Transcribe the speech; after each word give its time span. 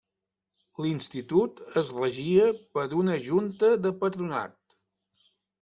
L'Institut 0.85 1.61
es 1.83 1.91
regia 1.99 2.49
per 2.79 2.87
una 3.03 3.21
Junta 3.29 3.73
de 3.85 3.93
Patronat. 4.03 4.79